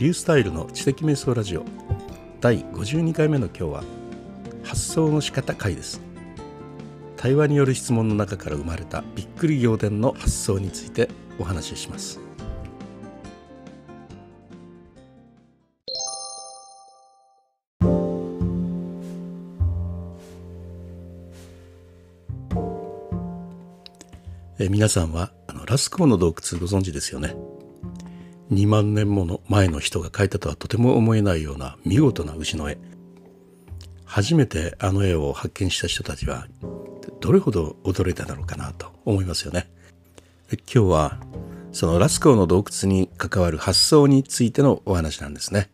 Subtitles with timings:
[0.00, 1.64] リュースタイルの知的瞑想ラジオ。
[2.40, 3.84] 第52回目の今日は
[4.64, 6.00] 発想の仕方回です。
[7.18, 12.18] 対話による質問の中から生まれたびっくり仰天の発想についてお話しします。
[24.58, 27.59] え皆さんはあのラスコーの洞窟ご存知ですよね？
[28.50, 32.78] 2万年もの前の人が描いたとはとても思えないような見事な牛の絵。
[34.04, 36.48] 初めてあの絵を発見した人たちは
[37.20, 39.70] どれほど驚いただろうかなと思いますよね。
[40.50, 41.20] 今日は
[41.70, 45.70] そのラスコーの洞窟に関わる発想についてのお話なんですね。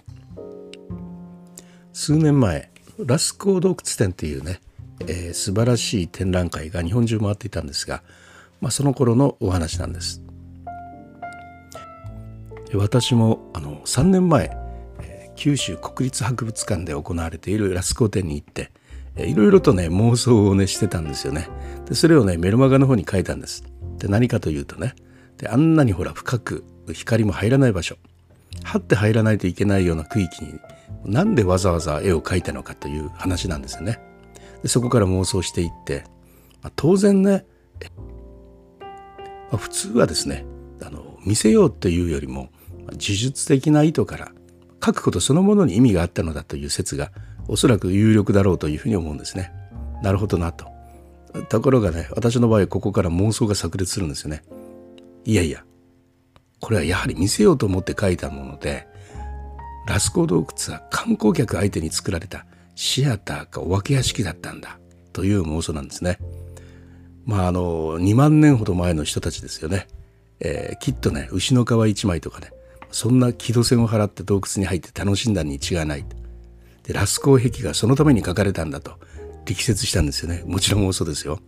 [1.94, 4.60] 数年前ラスコー洞窟展っていうね、
[5.00, 8.02] えー、素晴らしい展覧会が日本中回っていたんですが、
[8.60, 10.25] まあ、その頃のお話なんです。
[12.75, 14.50] 私もあの3年前
[15.36, 18.73] 九州国立博物館で行われているラスコ展に行って
[19.17, 21.48] いろいろとね妄想をねしてたんですよね。
[21.86, 23.64] でそれをねメルマガの方に書いたんです。
[23.98, 24.95] で何かというとね
[25.39, 27.97] であんなにほら深く光も入らない場所。
[28.64, 30.58] はって入らないといけないような区域に
[31.05, 34.01] なんでわざわざ絵を描いたのかという話なんですよね。
[34.62, 36.05] でそこから妄想していって、
[36.62, 37.45] まあ、当然ね、
[38.80, 38.86] ま
[39.53, 40.45] あ、普通はですね
[40.83, 42.51] あの見せようっていうよりも
[42.92, 44.33] 呪術的な意図から
[44.84, 47.11] 書くことそのものに意味があったのだという説が
[47.48, 49.53] おそらく有力だろうというふうに思うんですね。
[50.03, 50.67] なるほどなと。
[51.48, 54.42] ところがね私の場合ここから妄想が炸裂するんですよね。
[55.25, 55.64] いやいや
[56.61, 58.87] これはやはり見せようと思って書いたもので
[59.87, 64.79] ラスコ洞窟は観光客相手に作られたシアターかお化け屋敷だったんだ
[65.12, 66.19] という妄想なんですね。
[67.25, 69.89] まああの2万年ほど前の人たちですよね。
[70.41, 72.51] えー、きっとね牛の皮一枚とかね
[72.97, 76.05] そんな木戸線を払って洞窟に入って楽しんだに違いない。
[76.83, 78.92] でラスコー壁がそのために書かれたんだと
[79.45, 80.42] 力説したんですよね。
[80.46, 81.39] もちろん嘘ですよ。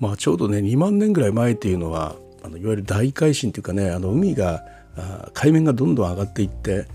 [0.00, 4.66] まあちょうどね2万年ぐらい前っていうのはあのいわゆる大海進というかねあの海が
[5.32, 6.86] 海面がどんどん上がっていって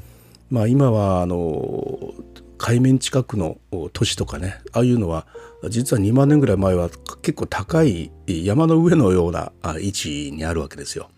[0.52, 2.14] まあ今はあの
[2.60, 3.58] 海面近くの
[3.94, 5.26] 都市とかねああいうのは
[5.70, 6.92] 実は2万年ぐらい前は
[7.24, 11.10] 結構高い山の上のような位置にあるわけですよ。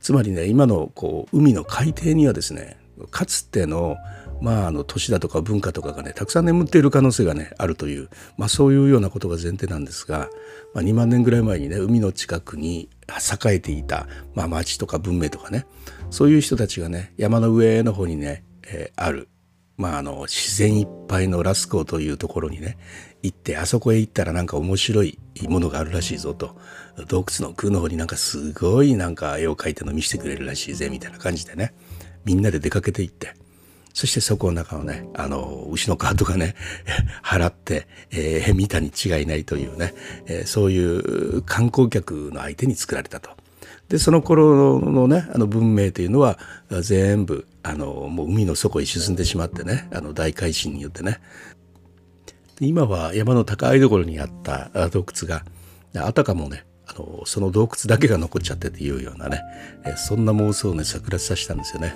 [0.00, 2.76] つまりね今のこう海の海底にはですね
[3.10, 3.96] かつての
[4.40, 10.30] まあ、あの都市だとか文化とかがねたくさん眠っている可能性がねあるという、まあ、そういうようなことが前提なんですが、
[10.74, 15.66] まあ、2万年ぐらい前にね海の近くに栄えていた、まあ、町とか文明とかね
[16.10, 19.28] そういう人たちがね山の上の方にね、えー、ある、
[19.76, 22.78] まあ、あの自然いっぱいのラスコーというところにね
[23.22, 26.56] 行ってあそこへ行ったらなんか面白いものがあるらしいぞと。
[27.08, 31.74] 洞窟の空の方になんかすごいなんか絵を描いたの見せてくれるらしいぜみたいな感じでね。
[32.24, 33.34] みんなで出かけていって。
[33.92, 36.54] そしてそこの中をねあの牛の皮とかね
[37.24, 39.94] 払って、えー、見たに違いないというね、
[40.26, 43.30] えー、そういう観光客の相手に作られたと。
[43.88, 46.38] でその頃のねあの文明というのは
[46.80, 51.20] 全部あのもう海の底へ沈んでしまってねあの大海進によってね
[52.60, 55.44] 今は山の高いところにあった洞窟が
[55.94, 59.42] あたかもねあのその洞窟だけが残っちゃってっていうようなね
[59.96, 61.94] そんな妄想をね炸裂させたんですよね。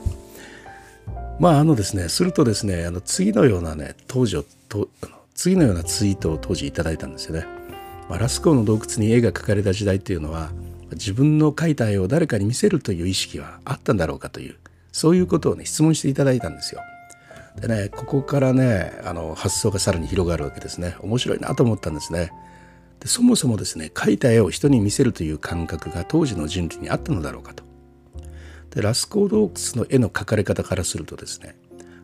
[1.39, 4.89] まああのですねするとですねあの次のようなね当時をと
[5.35, 7.47] 次のようなツイートを当時いただいたんですよね。
[8.09, 10.51] まあ、ラスコーの洞窟に絵が描かれた時代っていうのは
[10.93, 14.57] 自分の描いた絵を誰かに見せるという意識はあったんだろうかという
[14.93, 16.81] そういうことをね質問していただいたんですよ。
[17.61, 20.97] でねここからねあの発想がさらに広がるわけですね。
[21.01, 22.33] 面白いなと思ったんですね。
[23.01, 27.65] でそもそもですね描いた絵を人に見せるという感覚が当時の人類にあったのだろうかと。
[28.71, 31.57] でラスコー洞窟の絵の描かれ方からするとですね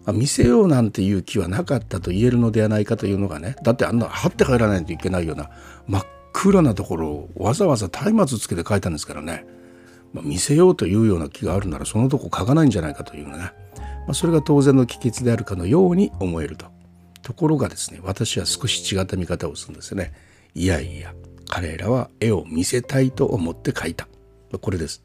[0.07, 5.51] あ見せようなんていう気はなかったと言えるのではないかというのがねだってあんな張って帰らないといけないような
[5.89, 9.45] 真っ暗なところをわざわざ松明つけて描いたんですからね、
[10.13, 13.53] まあ、見せようというような気があるならそのとこ描かないんじゃないかというね。
[14.07, 16.67] まあ、それが当然の帰結であるかのように思えると。
[17.23, 20.13] ところがですね私は少し違った見方をするんですよね。
[20.55, 21.15] いやいや
[21.49, 24.09] 彼らは絵を見せたいと思って描いた。
[24.61, 25.05] これです。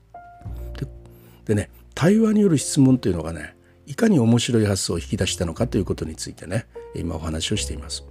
[1.45, 3.55] でね対話による質問というのがね
[3.85, 6.65] いかに面白い発想を引き出したのかということについてね
[6.95, 8.03] 今お話をしています。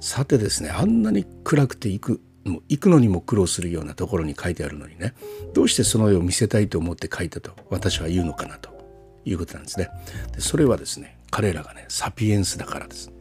[0.00, 5.14] さてですねあんなに暗くて行くもう行くのにも苦労するようなところに書いてあるのにね
[5.54, 8.77] どうしてその絵を見せたいと思って書いたと私は言うのかなと
[9.28, 9.88] いうことなんですね。
[10.32, 13.12] でそれはですね彼らがねサピエンスだからです。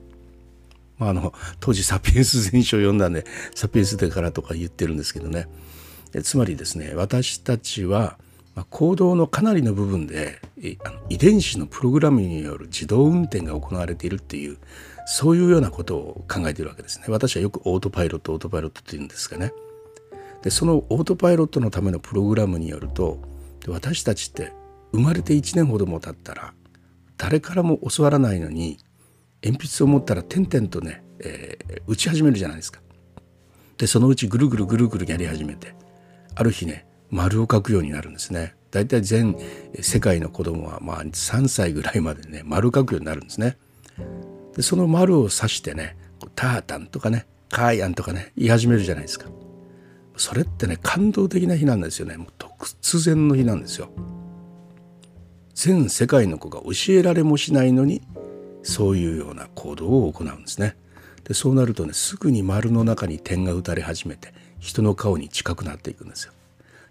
[0.97, 5.47] まあ、あの当時サピエンス全書を読んだんでサピエンスだからとか言ってるんですけどね
[6.23, 8.17] つまりですね私たちは
[8.57, 10.41] まあ、行動のかなりの部分で
[10.83, 14.57] あの遺伝子のプログラムによる自動運転が行われているっていう
[15.05, 19.53] そういうようなことを考えているわけですね私はよくオートパイロットオートパイロットって言うんですがね
[20.41, 23.19] でそのオートパイロットのためのプログラムによると
[23.67, 24.53] 私たちって
[24.97, 26.55] 生まれて1年ほども経ったら
[27.17, 28.79] 誰からも教わらないのに
[29.43, 32.81] 鉛筆を持ったら点々とね、えー、打ち始めるじゃないですか。
[33.77, 35.75] でそのうちぐるぐるぐるぐるやり始めて
[36.33, 38.55] ある日ね丸を描くようになるんですね。
[38.71, 39.37] だいたい全
[39.79, 43.55] 世界の子供はまあ3歳ぐらいまでね丸を描くようになるんですね。
[44.55, 45.95] でその丸を指してね
[46.33, 49.29] タータンとかねカーヤンとかね言い始めるじゃないですか。
[50.15, 52.17] それってね感動的な日なんですよね。
[52.17, 53.91] もう突然の日なんですよ。
[55.59, 58.03] 全世界の子が教えられもしないのに
[58.61, 60.77] そういうような行動を行うんですね。
[61.23, 66.33] でそうなるとねすぐに丸の中に点が打たれ始めて人の顔に近くなっていくんですよ。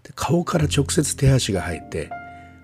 [0.03, 2.09] で顔から直接手足が入って、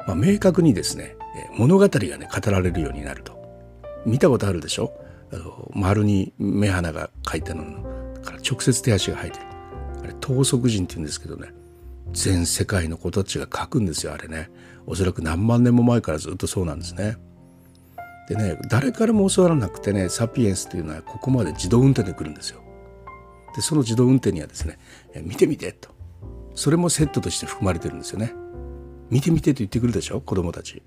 [0.05, 1.15] まあ、明確にですね
[1.57, 3.41] 物語がね語られるようになると
[4.05, 4.91] 見たことあるでしょ？
[5.31, 7.63] あの丸に目鼻が描いたの
[8.21, 9.45] から直接手足が入ってる
[10.03, 11.53] あれ等速人って言うんですけどね
[12.13, 14.50] 全世界の子たちが描くんですよあれね
[14.86, 17.18] おそらく何万年も前からずっとそうなんですね。
[18.27, 22.62] でね誰からも教わらなくてねサピエンスというのはここまで自動運転で来るんですよ。
[23.56, 24.77] でその自動運転にはですね
[25.24, 25.89] 「見てみて」と
[26.56, 28.33] それもセットとして含まれてるんですよね。
[29.10, 30.81] 見てみてと言ってくるでしょ子供たち。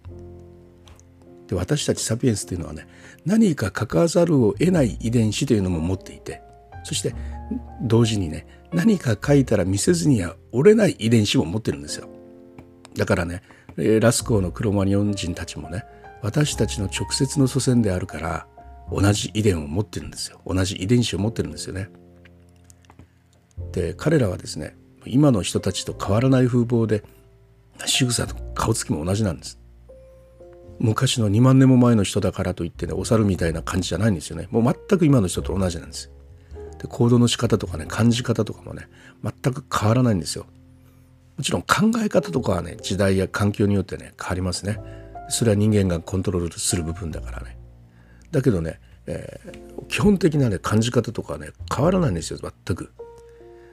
[1.48, 2.86] で私たちサピエンスというのはね
[3.24, 6.42] 何か書かざるを得ない遺伝子というのも持っていて
[6.84, 7.14] そして
[7.82, 12.08] 同時にね何か書いたら見せずには折れない遺伝子も持ってるんですよ。
[12.94, 13.42] だからね
[13.76, 15.84] ラスコーのクロマニオン人たちもね
[16.22, 18.46] 私たちの直接の祖先であるから
[18.90, 21.90] 同じ遺伝を持ってるんですよ同じ遺伝子を持ってるんですよね。
[23.72, 27.04] で彼らはですね今の人たちと変わらない風貌で
[27.84, 29.58] 仕草と顔つきも同じなんです。
[30.78, 36.10] 昔の2万年も前の人だからといってねお猿みたいな感じじゃないんですよねもう全く今の人と同じなんです
[36.78, 38.88] で行動の仕方とかね感じ方とかもね
[39.22, 40.46] 全く変わらないんですよ。
[41.36, 44.80] もちろん考え方とかはね時代や環境によってね変わりますね。
[45.28, 47.56] それは人間がコントロールする部分だからね。
[48.30, 52.92] だけどね、えー、基本的なね感じ方とかはね変わらないんですよ全く。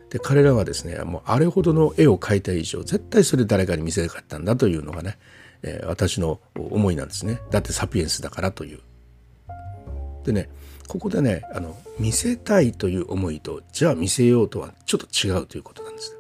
[0.10, 5.18] で彼らはですねもうあれほどの絵を描いた以上絶対それ誰かに見せたかったんだというのがね、
[5.64, 7.40] えー、私の思いなんですね。
[7.50, 8.80] だってサピエンスだからという。
[10.24, 10.50] でね
[10.88, 16.18] ここでねあの見せたいという思いとじゃあ見せようとはちょっと違うということなんです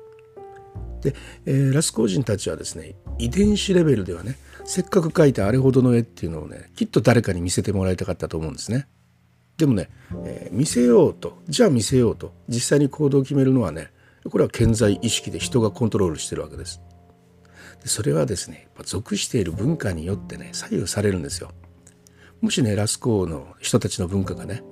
[1.03, 1.15] で、
[1.45, 8.87] えー、ラスコー人たちはですね遺伝子レベルではねせっかく描いたあれほどの絵っていうのをねきっと誰かに見せてもらいたかったと思うんですね。
[9.57, 9.89] でもね、
[10.25, 13.91] えー、見せようとじゃあ見せようと実際に行動を決めるのはね
[14.29, 16.81] これは健在意識で人がコントロールしてるわけです。
[17.81, 21.51] でそれはですね属している文化によってね左右されるんですよ。
[22.43, 24.63] もしねラスコーの人たちの文化がね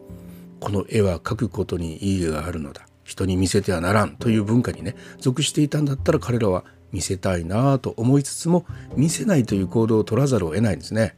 [0.59, 8.65] この絵は描くことに意義があるのだ人に見せてはならんという文化にね属していたんだったら彼らは見せたいなと思いつつも
[8.97, 11.15] 見せないという行動を取らざるを得ないんですね。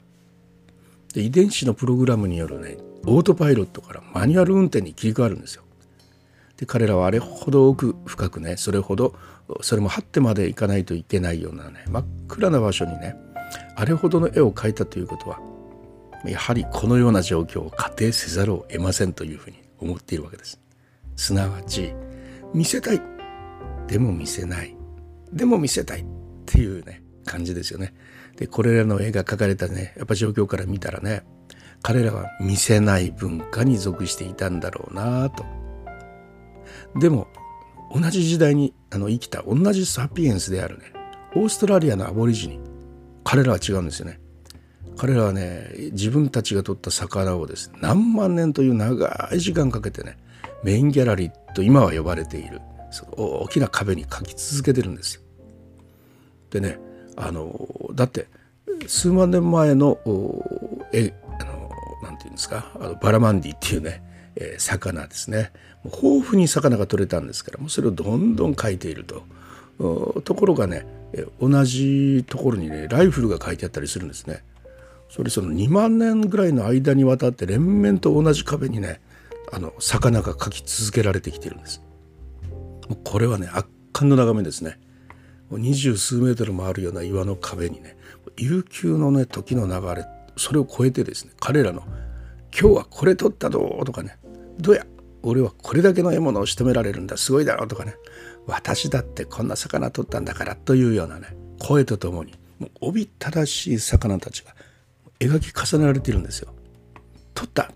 [1.16, 2.78] で遺伝子のプログラムによるね
[3.08, 5.64] オートパイロットからマニュアル運転に切り替わるんですよ。
[6.58, 9.16] で彼らはあれほど奥深くねそれほど
[9.62, 13.16] それも張ってまで行かないといけないようなね真っ暗な場所にね
[13.76, 15.40] あれほどの絵を描いたということは
[16.26, 20.60] やはりこのような状況を仮定せざるを得ませんというふうに思っているわけです。
[21.16, 21.94] すなわち
[22.54, 23.02] 見せたい
[23.88, 24.76] でも見せない
[25.32, 26.06] でも見せたいっ
[26.46, 27.94] ていうね感じですよね。
[28.38, 31.24] でこれらの絵が描かれたねやっぱ状況から見たらね
[31.82, 35.44] 彼らは見せない文化に属していたんだろうなと。
[36.96, 37.28] でも
[37.94, 40.86] 同じ時代にあの生きた同じサピエンスであるね
[41.36, 42.60] オーストラリアのアボリジニ
[43.24, 44.20] 彼らは違うんですよね。
[45.04, 50.18] 彼らはね自分たちが取った魚をですね何万年という長い時間かけてね
[50.64, 55.22] メインギャラリーと今は呼ばれているその大きな壁に描き続けてるんですよ。
[56.52, 56.80] でね
[57.18, 58.28] あのだって
[58.88, 59.98] 数万年前の
[60.94, 61.70] えあの
[62.02, 64.02] なんていうんですかあのバラマンディっていうね、
[64.38, 65.52] えー、魚ですね
[65.84, 69.24] もう豊富に魚が取れたんですからもうそれをどんどん描いていると。
[70.24, 70.86] ところがね
[71.42, 74.46] 同じところにねライフルが書いてあったりするんですね。
[75.16, 79.00] それその2万年ぐらいの間にわたって連綿と同じ壁にね
[79.52, 81.84] あの魚が描き続けられてきてるんです。
[83.04, 84.80] これはね圧巻の眺めですね。
[85.52, 87.96] 二十数メートルもあるような岩の壁にね
[88.38, 90.04] 悠久のね時の流れ
[90.36, 91.84] それを超えてですね彼らの
[92.60, 94.18] 「今日はこれ取ったぞ」とかね
[94.58, 94.84] 「どうや
[95.22, 97.98] 俺はこれだけの獲物を仕留められるんだすごいだろ」とかね
[98.48, 104.56] 「私だってこんな魚取ったんだから」というようなね声とともにもうおびただしい魚たちが
[105.20, 106.54] 描き重ねられているんですよ。
[107.34, 107.72] 撮った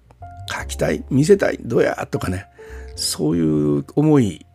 [0.50, 2.48] 描きたい見せたいどうやとかね。
[2.96, 4.46] そういう思い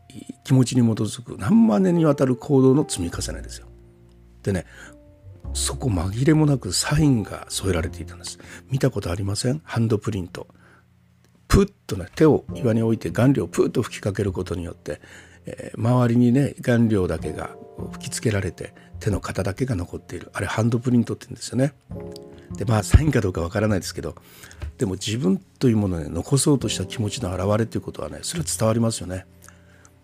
[0.45, 3.67] 気持ちに基づく何万年にわたる行動の積み重ねですよ。
[4.43, 4.67] でね
[5.55, 8.39] そこ紛れもなくサインが添えられていたんです。
[8.71, 9.61] 見たことありません？
[9.65, 10.49] ハンドプリント。
[11.47, 15.01] プッとね手を岩に置いて顔料をプッと吹きかけることによって、
[15.45, 17.51] えー、周りにね顔料だけが
[17.93, 20.31] 吹きつけられて手の型だけが残っている。
[20.33, 21.75] あれハンドプリントって言うんですよね。
[22.57, 24.15] でまあサインかどうかわからないですけど
[24.79, 29.27] でも自分というものを、ね、残そうとした気持ちの表れということはねそれは伝わりますよね。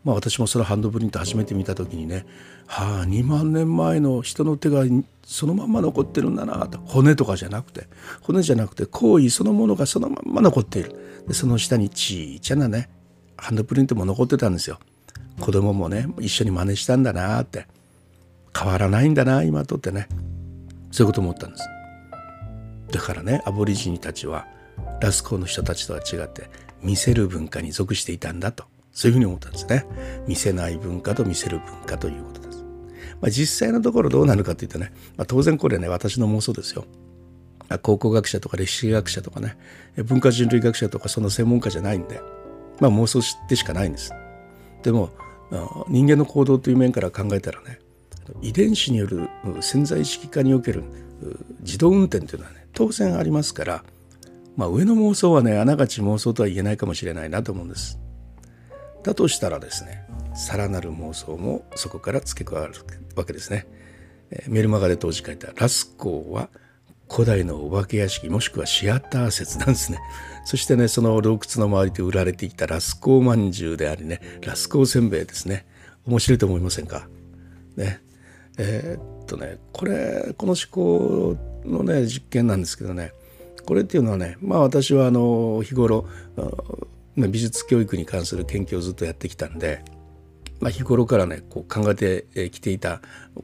[0.05, 2.25] まあ、私もそのハンドプリント初めて見た時にね
[2.67, 4.85] はあ2万年前の人の手が
[5.25, 6.79] そのまんま残ってるんだなと。
[6.79, 7.89] 骨とかじゃなくて
[8.23, 11.25] 骨じゃなくて行為そのものがそのまんま残っている。
[11.27, 12.89] でその下にちいちゃなね
[13.37, 14.79] ハンドプリントも残ってたんですよ。
[15.41, 17.67] 子供もね一緒に真似したんだなって。
[18.57, 20.09] 変わらないんだな今とってね。
[20.91, 21.78] そういうこと思ったんです。
[22.91, 24.47] だからねアボリジニたちは
[25.01, 26.51] ラスコーの人たちとは違って
[26.83, 29.87] 見せる文化に属していたんだとそういうふうに思ったんですね。
[30.27, 32.65] 見せない文化と見せる文化ということです。
[33.21, 36.85] まあ、実際のところどうなるかというとね、まあ、当然これね私の妄想ですよ。
[37.83, 39.57] 考古学者とか歴史学者とかね
[39.97, 42.21] 文化人類学者とかその専門家じゃないんで、
[42.81, 44.13] まあ、妄想でしかないんです。
[44.83, 45.11] でも
[45.89, 47.79] 人間の行動という面から考えたらね
[48.43, 49.29] 遺伝子による
[49.61, 50.85] 潜在意識化における
[51.61, 53.85] 自動運転というのはね当然ありますから、
[54.57, 57.99] まあ、上の妄想はねあながち妄想とは言えないかもしれないなと思うんです。
[59.03, 62.75] だとしたらですねさらなる妄想もそこから付け加わる
[63.17, 63.67] わけですね。
[64.47, 66.51] メルマガで当時書いたラスコーは
[67.11, 69.99] 古代のお化け屋敷もしくはシアター説なんですね。
[70.45, 75.67] そしてねその洞窟の周りで売られていたラスコーまんじゅうでありねラスコーせんべいですね。
[76.07, 77.09] 面白いと思いませんか？
[77.77, 78.03] ね。
[78.59, 83.13] えー、とねこれこの思考のね実験なんですけどね
[83.65, 86.07] これっていうのはねまあ私はあの日頃
[87.17, 89.85] 美術教育に関する研究をずっとやってきたんで、
[90.61, 93.01] まあ、日頃からねこう考えてきていた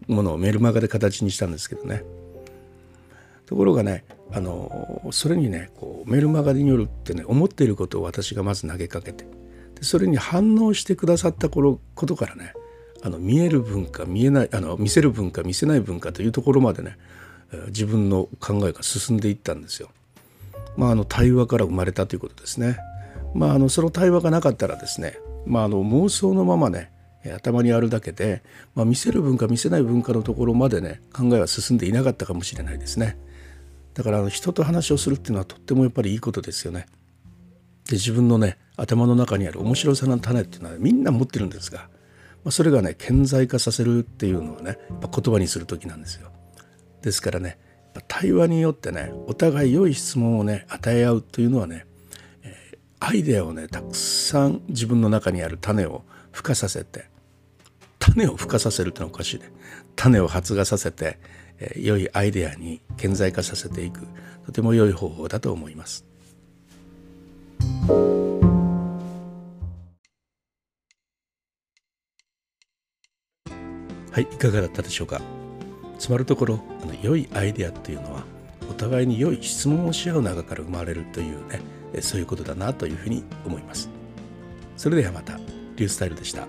[0.08, 2.04] ものをメルマガで形にしたんですけどね。
[3.46, 9.26] ところがねあのそれにねこうメルマガによるってね思っていることを私がまず投げかけて
[9.74, 12.54] でそれに反応してくださった頃ことからね
[13.04, 16.96] あの見える文化見えないあの見せる文化見せない文化というところまでね
[17.66, 19.90] 自分の考えが進んでいったんですよ。
[20.76, 22.78] まあ、あの対話から生まれたということですね。
[23.34, 26.90] まあ、あのその対話がなかったらですね、まあ、あの妄想のままね
[27.36, 28.42] 頭にあるだけで、
[28.74, 33.18] まあ、見せる文化見せない文化のところまでね考えは進んでいなかったかもしれないですね
[33.94, 36.86] だからあの人と話をするっていうのはとってもやっぱりいいことですよね
[37.88, 41.88] で自分のね頭の中にある面白さの種っていうのはみんな持ってるんですが、
[42.44, 46.30] まあ、それがね顕在化させるっていうのはね言葉にする時なんですよ。
[47.02, 47.58] ですからね
[48.08, 51.86] 対話によってねお互い良い質問をね与え合うというのはね
[53.00, 57.06] アイデアをねたくさん自分の中にある種を孵化させて
[57.98, 59.50] 種を孵化させるってのはおかしいね。
[59.96, 61.18] 種を発芽させて、
[61.58, 64.06] えー、良いアイデアに顕在化させていく。
[64.44, 66.04] とても良い方法だと思います。
[74.14, 75.20] はいいかがだったでしょうか？
[75.98, 78.22] つまるところあの良いアイデアっていうのは
[78.70, 81.60] お互いに良い質問をし合う中から生まれるというね
[82.00, 83.90] そういうことだなというふうに思います。
[84.76, 86.46] それではまた、リュースタイルでした。